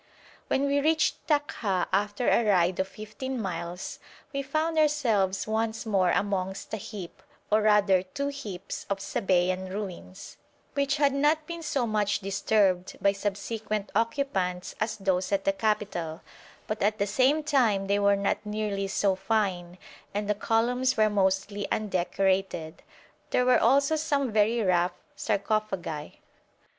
When 0.47 0.65
we 0.65 0.79
reached 0.81 1.27
Takha, 1.27 1.85
after 1.93 2.27
a 2.27 2.43
ride 2.43 2.79
of 2.79 2.87
fifteen 2.87 3.39
miles, 3.39 3.99
we 4.33 4.41
found 4.41 4.79
ourselves 4.79 5.45
once 5.45 5.85
more 5.85 6.09
amongst 6.09 6.73
a 6.73 6.77
heap, 6.77 7.21
or 7.51 7.61
rather 7.61 8.01
two 8.01 8.29
heaps, 8.29 8.87
of 8.89 8.97
Sabæan 8.97 9.69
ruins, 9.69 10.37
which 10.73 10.97
had 10.97 11.13
not 11.13 11.45
been 11.45 11.61
so 11.61 11.85
much 11.85 12.17
disturbed 12.19 12.97
by 12.99 13.11
subsequent 13.11 13.91
occupants 13.93 14.73
as 14.79 14.97
those 14.97 15.31
at 15.31 15.45
the 15.45 15.53
capital, 15.53 16.21
but 16.65 16.81
at 16.81 16.97
the 16.97 17.05
same 17.05 17.43
time 17.43 17.85
they 17.85 17.99
were 17.99 18.15
not 18.15 18.43
nearly 18.43 18.87
so 18.87 19.13
fine, 19.15 19.77
and 20.15 20.27
the 20.27 20.33
columns 20.33 20.97
were 20.97 21.11
mostly 21.11 21.67
undecorated. 21.71 22.81
There 23.29 23.45
were 23.45 23.59
also 23.59 23.95
some 23.95 24.31
very 24.31 24.61
rough 24.61 24.93
sarcophagi. 25.15 26.21